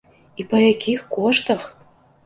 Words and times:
І 0.43 0.45
па 0.53 0.63
якіх 0.63 1.05
коштах! 1.19 1.73